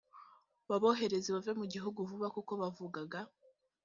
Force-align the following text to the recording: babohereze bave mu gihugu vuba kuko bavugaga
babohereze 0.69 1.29
bave 1.35 1.51
mu 1.59 1.65
gihugu 1.73 1.99
vuba 2.09 2.27
kuko 2.35 2.51
bavugaga 2.61 3.19